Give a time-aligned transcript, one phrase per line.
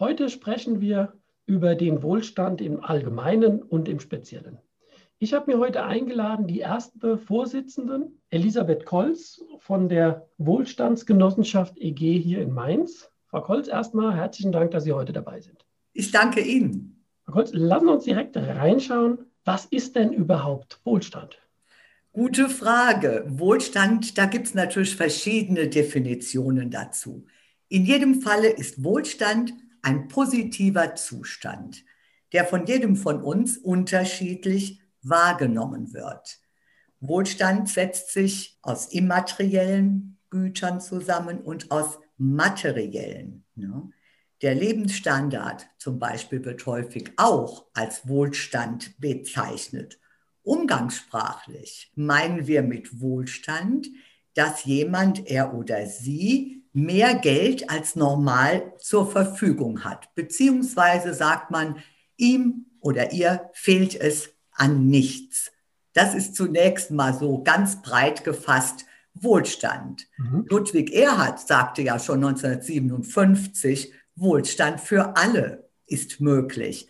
[0.00, 1.14] Heute sprechen wir
[1.46, 4.58] über den Wohlstand im Allgemeinen und im Speziellen.
[5.18, 12.40] Ich habe mir heute eingeladen die erste Vorsitzenden, Elisabeth Kolz von der Wohlstandsgenossenschaft EG hier
[12.40, 13.10] in Mainz.
[13.26, 15.66] Frau Kolz, erstmal herzlichen Dank, dass Sie heute dabei sind.
[15.94, 17.04] Ich danke Ihnen.
[17.24, 19.26] Frau Kolz, lassen Sie uns direkt reinschauen.
[19.44, 21.40] Was ist denn überhaupt Wohlstand?
[22.12, 23.24] Gute Frage.
[23.26, 27.26] Wohlstand, da gibt es natürlich verschiedene Definitionen dazu.
[27.68, 31.84] In jedem Falle ist Wohlstand ein positiver Zustand,
[32.32, 36.40] der von jedem von uns unterschiedlich wahrgenommen wird.
[37.00, 43.44] Wohlstand setzt sich aus immateriellen Gütern zusammen und aus materiellen.
[43.54, 43.90] Ne?
[44.42, 49.98] Der Lebensstandard zum Beispiel wird häufig auch als Wohlstand bezeichnet.
[50.42, 53.88] Umgangssprachlich meinen wir mit Wohlstand,
[54.34, 60.14] dass jemand, er oder sie, mehr Geld als normal zur Verfügung hat.
[60.14, 61.76] Beziehungsweise sagt man,
[62.16, 65.52] ihm oder ihr fehlt es an nichts.
[65.92, 70.06] Das ist zunächst mal so ganz breit gefasst Wohlstand.
[70.16, 70.46] Mhm.
[70.48, 76.88] Ludwig Erhard sagte ja schon 1957, Wohlstand für alle ist möglich.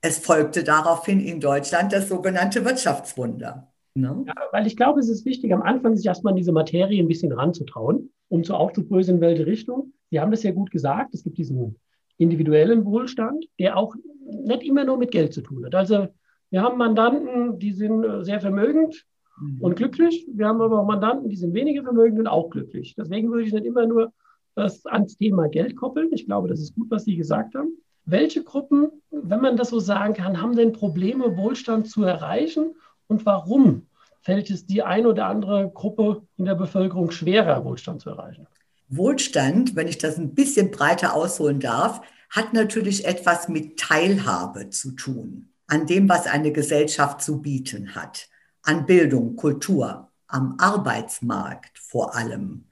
[0.00, 3.72] Es folgte daraufhin in Deutschland das sogenannte Wirtschaftswunder.
[3.94, 4.24] Ne?
[4.26, 7.08] Ja, weil ich glaube, es ist wichtig, am Anfang sich erstmal in diese Materie ein
[7.08, 9.92] bisschen ranzutrauen um so aufzubröseln, in welche Richtung.
[10.10, 11.14] Sie haben das ja gut gesagt.
[11.14, 11.76] Es gibt diesen
[12.18, 13.94] individuellen Wohlstand, der auch
[14.30, 15.74] nicht immer nur mit Geld zu tun hat.
[15.74, 16.08] Also
[16.50, 19.04] wir haben Mandanten, die sind äh, sehr vermögend
[19.40, 19.60] mhm.
[19.60, 20.26] und glücklich.
[20.32, 22.94] Wir haben aber auch Mandanten, die sind weniger vermögend und auch glücklich.
[22.96, 24.12] Deswegen würde ich nicht immer nur
[24.54, 26.08] das ans Thema Geld koppeln.
[26.12, 27.70] Ich glaube, das ist gut, was Sie gesagt haben.
[28.04, 32.74] Welche Gruppen, wenn man das so sagen kann, haben denn Probleme, Wohlstand zu erreichen
[33.06, 33.87] und warum?
[34.28, 38.46] Fällt es die eine oder andere Gruppe in der Bevölkerung schwerer, Wohlstand zu erreichen?
[38.90, 44.90] Wohlstand, wenn ich das ein bisschen breiter ausholen darf, hat natürlich etwas mit Teilhabe zu
[44.90, 48.28] tun, an dem, was eine Gesellschaft zu bieten hat,
[48.62, 52.66] an Bildung, Kultur, am Arbeitsmarkt vor allem.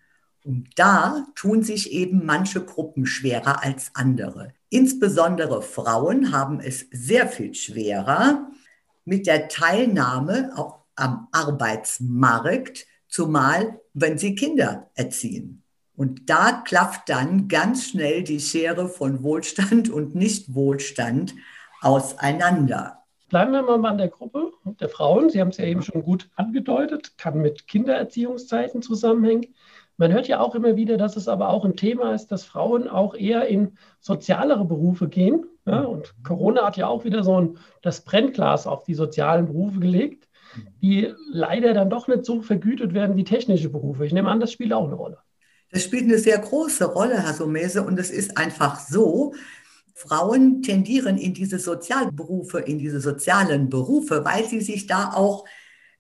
[0.45, 4.53] Und da tun sich eben manche Gruppen schwerer als andere.
[4.69, 8.47] Insbesondere Frauen haben es sehr viel schwerer
[9.06, 15.62] mit der Teilnahme auch am Arbeitsmarkt, zumal wenn sie Kinder erziehen.
[15.97, 21.34] Und da klafft dann ganz schnell die Schere von Wohlstand und Nichtwohlstand
[21.81, 23.03] auseinander.
[23.29, 25.31] Bleiben wir mal an der Gruppe der Frauen.
[25.31, 29.55] Sie haben es ja eben schon gut angedeutet, kann mit Kindererziehungszeiten zusammenhängen.
[29.97, 32.87] Man hört ja auch immer wieder, dass es aber auch ein Thema ist, dass Frauen
[32.87, 35.47] auch eher in sozialere Berufe gehen.
[35.65, 39.81] Ja, und Corona hat ja auch wieder so ein, das Brennglas auf die sozialen Berufe
[39.81, 40.26] gelegt
[40.83, 44.06] die leider dann doch nicht so vergütet werden wie technische Berufe.
[44.06, 45.19] Ich nehme an, das spielt auch eine Rolle.
[45.71, 49.34] Das spielt eine sehr große Rolle, Herr Somese, und es ist einfach so,
[49.95, 55.47] Frauen tendieren in diese Sozialberufe, in diese sozialen Berufe, weil sie sich da auch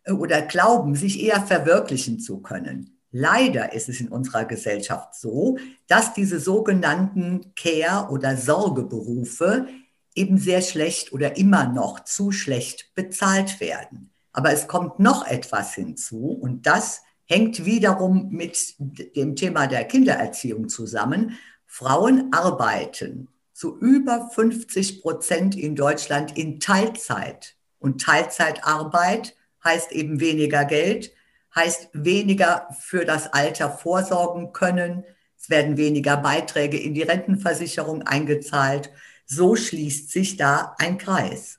[0.04, 2.98] äh, oder glauben, sich eher verwirklichen zu können.
[3.10, 5.56] Leider ist es in unserer Gesellschaft so,
[5.88, 9.66] dass diese sogenannten Care- oder Sorgeberufe
[10.14, 14.10] eben sehr schlecht oder immer noch zu schlecht bezahlt werden.
[14.36, 18.74] Aber es kommt noch etwas hinzu und das hängt wiederum mit
[19.16, 21.38] dem Thema der Kindererziehung zusammen.
[21.64, 27.56] Frauen arbeiten zu über 50 Prozent in Deutschland in Teilzeit.
[27.78, 31.14] Und Teilzeitarbeit heißt eben weniger Geld,
[31.54, 35.04] heißt weniger für das Alter vorsorgen können.
[35.38, 38.90] Es werden weniger Beiträge in die Rentenversicherung eingezahlt.
[39.24, 41.58] So schließt sich da ein Kreis.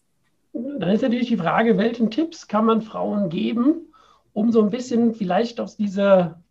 [0.79, 3.93] Dann ist natürlich die Frage, welchen Tipps kann man Frauen geben,
[4.33, 6.41] um so ein bisschen vielleicht aus dieser,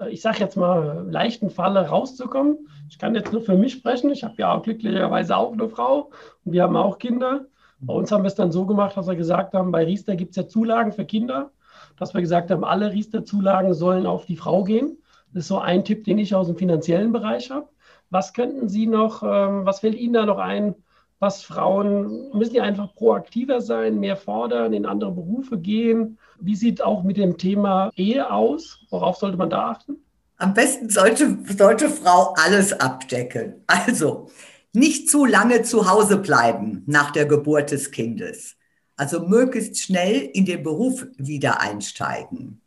[0.00, 2.68] äh, ich sage jetzt mal, leichten Falle rauszukommen.
[2.88, 4.10] Ich kann jetzt nur für mich sprechen.
[4.10, 6.10] Ich habe ja auch glücklicherweise auch eine Frau
[6.44, 7.46] und wir haben auch Kinder.
[7.80, 10.30] Bei uns haben wir es dann so gemacht, dass wir gesagt haben, bei Riester gibt
[10.30, 11.52] es ja Zulagen für Kinder,
[11.96, 14.98] dass wir gesagt haben, alle Riester-Zulagen sollen auf die Frau gehen.
[15.32, 17.68] Das ist so ein Tipp, den ich aus dem finanziellen Bereich habe.
[18.10, 20.74] Was könnten Sie noch, ähm, was fällt Ihnen da noch ein,
[21.18, 26.18] was Frauen, müssen die einfach proaktiver sein, mehr fordern, in andere Berufe gehen?
[26.40, 28.80] Wie sieht auch mit dem Thema Ehe aus?
[28.90, 29.96] Worauf sollte man da achten?
[30.36, 33.64] Am besten sollte, sollte Frau alles abdecken.
[33.66, 34.28] Also
[34.72, 38.56] Nicht zu lange zu Hause bleiben nach der Geburt des Kindes.
[38.96, 42.60] Also möglichst schnell in den Beruf wieder einsteigen.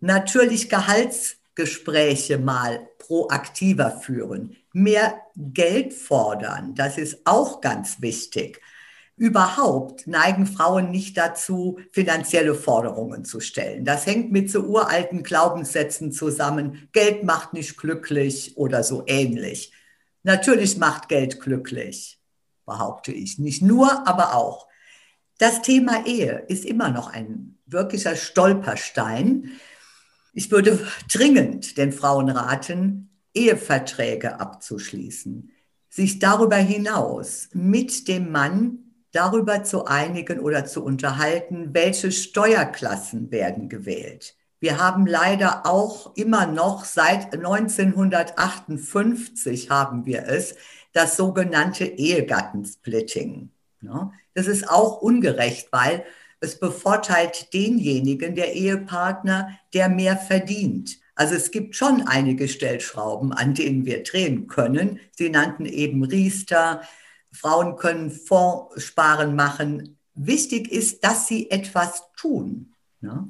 [0.00, 0.68] Natürlich
[1.54, 4.56] Gehaltsgespräche mal proaktiver führen.
[4.72, 8.60] Mehr Geld fordern, das ist auch ganz wichtig.
[9.16, 13.84] Überhaupt neigen Frauen nicht dazu, finanzielle Forderungen zu stellen.
[13.84, 16.88] Das hängt mit so uralten Glaubenssätzen zusammen.
[16.92, 19.72] Geld macht nicht glücklich oder so ähnlich.
[20.22, 22.18] Natürlich macht Geld glücklich,
[22.64, 23.38] behaupte ich.
[23.38, 24.68] Nicht nur, aber auch.
[25.36, 29.50] Das Thema Ehe ist immer noch ein wirklicher Stolperstein.
[30.32, 30.78] Ich würde
[31.12, 35.50] dringend den Frauen raten, Eheverträge abzuschließen,
[35.88, 38.78] sich darüber hinaus mit dem Mann
[39.12, 44.36] darüber zu einigen oder zu unterhalten, welche Steuerklassen werden gewählt.
[44.60, 50.54] Wir haben leider auch immer noch seit 1958 haben wir es,
[50.92, 53.50] das sogenannte Ehegattensplitting.
[54.34, 56.04] Das ist auch ungerecht, weil
[56.40, 60.98] es bevorteilt denjenigen, der Ehepartner, der mehr verdient.
[61.14, 65.00] Also es gibt schon einige Stellschrauben, an denen wir drehen können.
[65.12, 66.80] Sie nannten eben Riester,
[67.30, 69.98] Frauen können Fondssparen machen.
[70.14, 72.72] Wichtig ist, dass sie etwas tun.
[73.00, 73.28] Ne?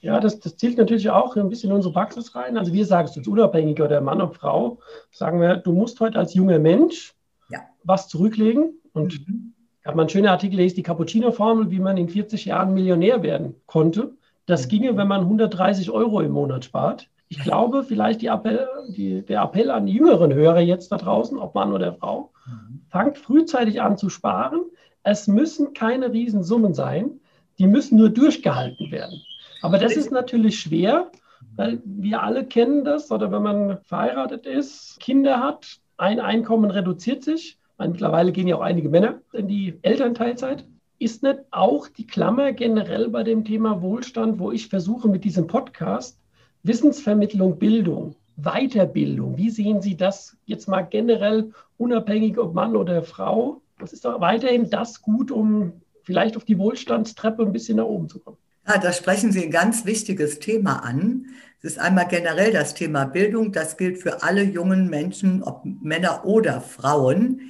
[0.00, 2.56] Ja, das, das zielt natürlich auch ein bisschen in unsere Praxis rein.
[2.56, 4.78] Also wir sagen es jetzt unabhängig oder Mann und Frau,
[5.10, 7.14] sagen wir, du musst heute als junger Mensch
[7.50, 7.60] ja.
[7.84, 8.80] was zurücklegen.
[8.92, 9.52] Und mhm.
[9.80, 13.22] Ich habe mal einen schönen Artikel gelesen, die Cappuccino-Formel, wie man in 40 Jahren Millionär
[13.22, 14.12] werden konnte.
[14.46, 14.70] Das mhm.
[14.70, 17.08] ginge, wenn man 130 Euro im Monat spart.
[17.28, 21.54] Ich glaube, vielleicht Appell, die, der Appell an die jüngeren Hörer jetzt da draußen, ob
[21.54, 22.82] Mann oder Frau, mhm.
[22.88, 24.62] fangt frühzeitig an zu sparen.
[25.02, 27.20] Es müssen keine Riesensummen sein,
[27.58, 29.22] die müssen nur durchgehalten werden.
[29.62, 31.10] Aber das ist natürlich schwer,
[31.56, 37.22] weil wir alle kennen das, oder wenn man verheiratet ist, Kinder hat, ein Einkommen reduziert
[37.22, 37.59] sich.
[37.88, 40.64] Mittlerweile gehen ja auch einige Männer in die Elternteilzeit.
[40.98, 45.46] Ist nicht auch die Klammer generell bei dem Thema Wohlstand, wo ich versuche mit diesem
[45.46, 46.18] Podcast
[46.62, 53.62] Wissensvermittlung, Bildung, Weiterbildung, wie sehen Sie das jetzt mal generell, unabhängig ob Mann oder Frau?
[53.78, 55.72] Was ist doch weiterhin das gut, um
[56.02, 58.36] vielleicht auf die Wohlstandstreppe ein bisschen nach oben zu kommen?
[58.68, 61.26] Ja, da sprechen Sie ein ganz wichtiges Thema an.
[61.58, 63.52] Es ist einmal generell das Thema Bildung.
[63.52, 67.40] Das gilt für alle jungen Menschen, ob Männer oder Frauen.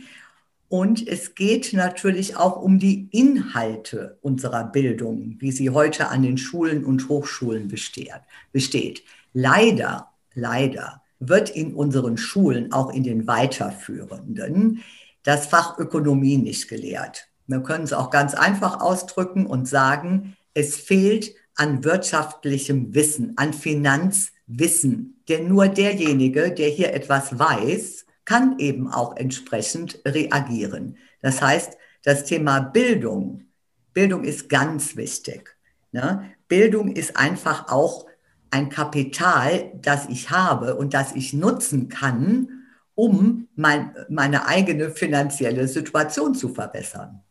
[0.71, 6.39] Und es geht natürlich auch um die Inhalte unserer Bildung, wie sie heute an den
[6.39, 9.03] Schulen und Hochschulen besteht.
[9.33, 14.85] Leider, leider wird in unseren Schulen, auch in den weiterführenden,
[15.25, 17.27] das Fach Ökonomie nicht gelehrt.
[17.49, 23.55] Wir können es auch ganz einfach ausdrücken und sagen, es fehlt an wirtschaftlichem Wissen, an
[23.55, 25.21] Finanzwissen.
[25.29, 30.97] Denn nur derjenige, der hier etwas weiß, kann eben auch entsprechend reagieren.
[31.21, 33.47] Das heißt, das Thema Bildung,
[33.93, 35.57] Bildung ist ganz wichtig.
[35.91, 36.31] Ne?
[36.47, 38.07] Bildung ist einfach auch
[38.53, 45.67] ein Kapital, das ich habe und das ich nutzen kann, um mein, meine eigene finanzielle
[45.67, 47.23] Situation zu verbessern.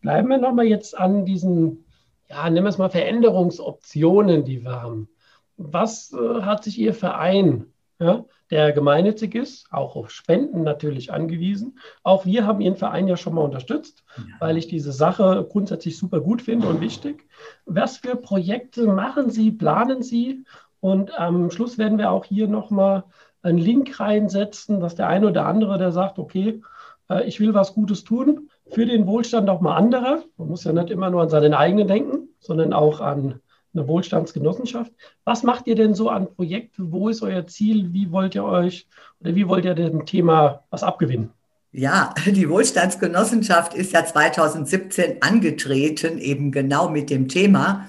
[0.00, 1.84] Bleiben wir nochmal jetzt an diesen,
[2.28, 5.08] ja, nennen wir es mal Veränderungsoptionen, die wir haben.
[5.56, 7.66] Was äh, hat sich Ihr Verein
[7.98, 11.78] ja, der gemeinnützig ist, auch auf Spenden natürlich angewiesen.
[12.02, 14.24] Auch wir haben Ihren Verein ja schon mal unterstützt, ja.
[14.38, 17.26] weil ich diese Sache grundsätzlich super gut finde und wichtig.
[17.64, 20.44] Was für Projekte machen Sie, planen Sie?
[20.80, 23.04] Und am Schluss werden wir auch hier nochmal
[23.42, 26.60] einen Link reinsetzen, dass der eine oder andere, der sagt, okay,
[27.08, 30.22] äh, ich will was Gutes tun, für den Wohlstand auch mal anderer.
[30.36, 33.40] Man muss ja nicht immer nur an seinen eigenen denken, sondern auch an
[33.76, 34.92] eine Wohlstandsgenossenschaft.
[35.24, 36.92] Was macht ihr denn so an Projekten?
[36.92, 37.92] Wo ist euer Ziel?
[37.92, 38.86] Wie wollt ihr euch
[39.20, 41.30] oder wie wollt ihr dem Thema was abgewinnen?
[41.72, 47.86] Ja, die Wohlstandsgenossenschaft ist ja 2017 angetreten, eben genau mit dem Thema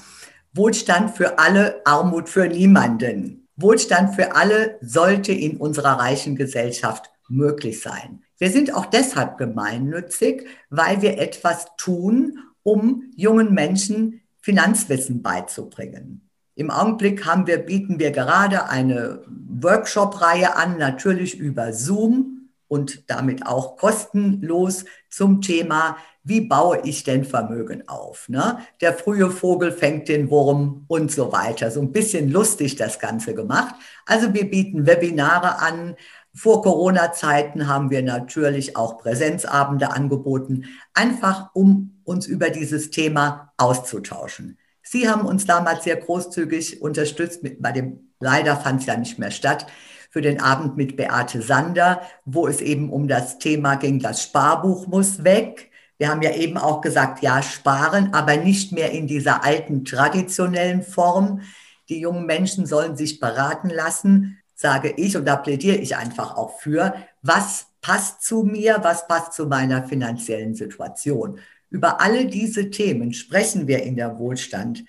[0.53, 3.47] Wohlstand für alle, Armut für niemanden.
[3.55, 8.23] Wohlstand für alle sollte in unserer reichen Gesellschaft möglich sein.
[8.37, 16.21] Wir sind auch deshalb gemeinnützig, weil wir etwas tun, um jungen Menschen Finanzwissen beizubringen.
[16.55, 23.75] Im Augenblick wir, bieten wir gerade eine Workshop-Reihe an, natürlich über Zoom und damit auch
[23.75, 28.29] kostenlos zum Thema, wie baue ich denn Vermögen auf?
[28.29, 28.59] Ne?
[28.79, 31.69] Der frühe Vogel fängt den Wurm und so weiter.
[31.69, 33.75] So ein bisschen lustig das Ganze gemacht.
[34.05, 35.97] Also wir bieten Webinare an.
[36.37, 44.59] Vor Corona-Zeiten haben wir natürlich auch Präsenzabende angeboten, einfach um uns über dieses Thema auszutauschen.
[44.83, 49.17] Sie haben uns damals sehr großzügig unterstützt, mit, bei dem leider fand es ja nicht
[49.17, 49.65] mehr statt,
[50.11, 54.85] für den Abend mit Beate Sander, wo es eben um das Thema ging, das Sparbuch
[54.85, 55.71] muss weg.
[55.97, 60.83] Wir haben ja eben auch gesagt, ja, sparen, aber nicht mehr in dieser alten traditionellen
[60.83, 61.41] Form.
[61.89, 66.59] Die jungen Menschen sollen sich beraten lassen, sage ich, und da plädiere ich einfach auch
[66.59, 71.39] für, was passt zu mir, was passt zu meiner finanziellen Situation.
[71.69, 74.83] Über alle diese Themen sprechen wir in der Wohlstand,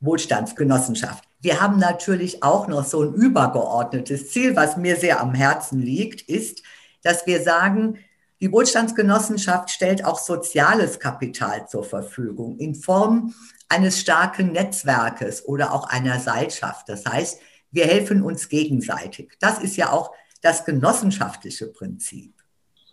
[0.00, 1.24] Wohlstandsgenossenschaft.
[1.40, 6.22] Wir haben natürlich auch noch so ein übergeordnetes Ziel, was mir sehr am Herzen liegt,
[6.22, 6.62] ist,
[7.02, 7.98] dass wir sagen,
[8.40, 13.34] die Wohlstandsgenossenschaft stellt auch soziales Kapital zur Verfügung in Form
[13.68, 16.88] eines starken Netzwerkes oder auch einer Seilschaft.
[16.88, 17.38] Das heißt,
[17.72, 19.32] wir helfen uns gegenseitig.
[19.40, 20.12] Das ist ja auch
[20.42, 22.34] das genossenschaftliche Prinzip,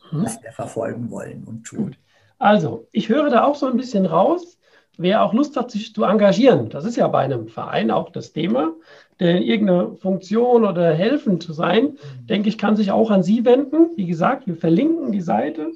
[0.09, 0.23] hm.
[0.23, 1.95] was wir verfolgen wollen und tun.
[2.37, 4.57] Also, ich höre da auch so ein bisschen raus,
[4.97, 6.69] wer auch Lust hat, sich zu engagieren.
[6.69, 8.73] Das ist ja bei einem Verein auch das Thema,
[9.19, 12.27] denn irgendeine Funktion oder helfen zu sein, mhm.
[12.27, 13.97] denke ich, kann sich auch an Sie wenden.
[13.97, 15.71] Wie gesagt, wir verlinken die Seite.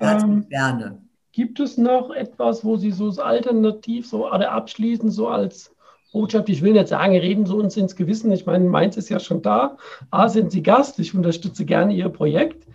[0.00, 1.02] Ähm, gerne.
[1.32, 5.74] Gibt es noch etwas, wo Sie so alternativ so oder abschließend so als
[6.12, 8.32] Botschaft, ich will nicht sagen, reden Sie uns ins Gewissen.
[8.32, 9.76] Ich meine, meins ist ja schon da.
[10.10, 12.66] A, sind Sie Gast, ich unterstütze gerne Ihr Projekt.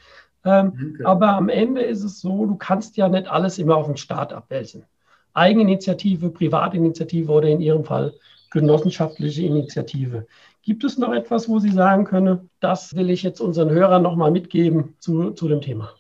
[0.46, 3.98] Ähm, aber am Ende ist es so, du kannst ja nicht alles immer auf den
[3.98, 4.86] Staat abwälzen.
[5.34, 8.14] Eigeninitiative, Privatinitiative oder in Ihrem Fall
[8.52, 10.28] genossenschaftliche Initiative.
[10.62, 14.32] Gibt es noch etwas, wo Sie sagen können, das will ich jetzt unseren Hörern nochmal
[14.32, 15.92] mitgeben zu, zu dem Thema?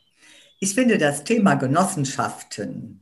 [0.59, 3.01] Ich finde das Thema Genossenschaften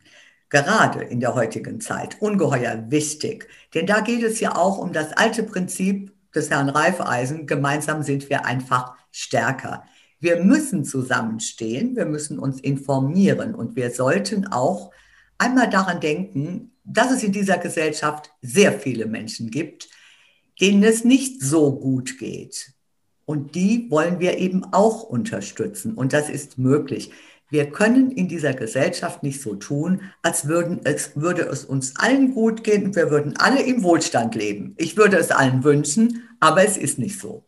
[0.53, 5.11] gerade in der heutigen Zeit ungeheuer wichtig, denn da geht es ja auch um das
[5.13, 9.83] alte Prinzip des Herrn Reifeisen, gemeinsam sind wir einfach stärker.
[10.19, 14.91] Wir müssen zusammenstehen, wir müssen uns informieren und wir sollten auch
[15.39, 19.89] einmal daran denken, dass es in dieser Gesellschaft sehr viele Menschen gibt,
[20.61, 22.73] denen es nicht so gut geht.
[23.25, 25.95] Und die wollen wir eben auch unterstützen.
[25.95, 27.11] Und das ist möglich.
[27.53, 32.33] Wir können in dieser Gesellschaft nicht so tun, als würden es, würde es uns allen
[32.33, 34.73] gut gehen und wir würden alle im Wohlstand leben.
[34.79, 37.43] Ich würde es allen wünschen, aber es ist nicht so.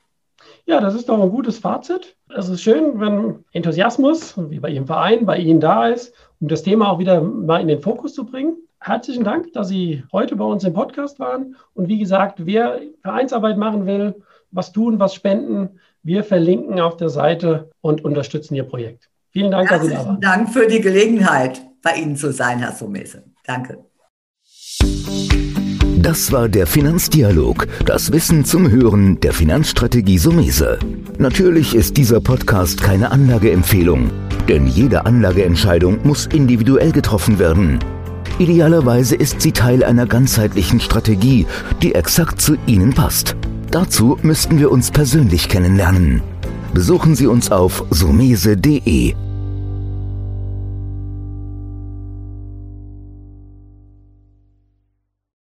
[0.67, 2.15] Ja, das ist doch ein gutes Fazit.
[2.29, 6.61] Es ist schön, wenn Enthusiasmus, wie bei Ihrem Verein, bei Ihnen da ist, um das
[6.61, 8.57] Thema auch wieder mal in den Fokus zu bringen.
[8.79, 11.55] Herzlichen Dank, dass Sie heute bei uns im Podcast waren.
[11.73, 14.21] Und wie gesagt, wer Vereinsarbeit machen will,
[14.51, 19.09] was tun, was spenden, wir verlinken auf der Seite und unterstützen Ihr Projekt.
[19.35, 20.21] Vielen Dank, Herzlichen da waren.
[20.21, 23.25] Dank für die Gelegenheit, bei Ihnen zu sein, Herr Sumese.
[23.45, 23.79] Danke.
[25.97, 30.79] Das war der Finanzdialog, das Wissen zum Hören der Finanzstrategie Sumese.
[31.17, 34.09] Natürlich ist dieser Podcast keine Anlageempfehlung,
[34.47, 37.79] denn jede Anlageentscheidung muss individuell getroffen werden.
[38.39, 41.45] Idealerweise ist sie Teil einer ganzheitlichen Strategie,
[41.81, 43.35] die exakt zu Ihnen passt.
[43.69, 46.21] Dazu müssten wir uns persönlich kennenlernen.
[46.73, 49.15] Besuchen Sie uns auf sumese.de